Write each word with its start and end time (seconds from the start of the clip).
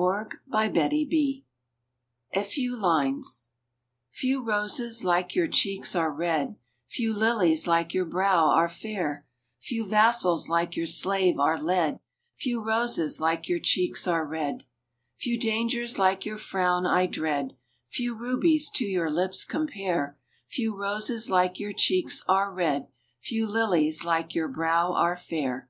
A 0.00 0.90
FEW 2.42 2.74
LINES 2.74 3.50
Few 4.08 4.42
roses 4.42 5.04
like 5.04 5.34
your 5.34 5.46
cheeks 5.48 5.94
are 5.94 6.10
red, 6.10 6.56
Few 6.86 7.12
lilies 7.12 7.66
like 7.66 7.92
your 7.92 8.06
brow 8.06 8.46
are 8.46 8.66
fair; 8.66 9.26
Few 9.58 9.84
vassals 9.84 10.48
like 10.48 10.74
your 10.74 10.86
slave 10.86 11.38
are 11.38 11.60
led, 11.60 12.00
Few 12.34 12.64
roses 12.64 13.20
like 13.20 13.46
your 13.46 13.58
cheeks 13.58 14.08
are 14.08 14.24
red, 14.24 14.64
Few 15.16 15.38
dangers 15.38 15.98
like 15.98 16.24
your 16.24 16.38
frown 16.38 16.86
I 16.86 17.04
dread; 17.04 17.58
Few 17.84 18.14
rubies 18.14 18.70
to 18.76 18.86
your 18.86 19.10
lips 19.10 19.44
compare, 19.44 20.16
Few 20.46 20.74
roses 20.74 21.28
like 21.28 21.60
your 21.60 21.74
cheeks 21.74 22.22
are 22.26 22.50
red, 22.50 22.88
Few 23.18 23.46
lilies 23.46 24.02
like 24.02 24.34
your 24.34 24.48
brow 24.48 24.94
are 24.94 25.14
fair. 25.14 25.68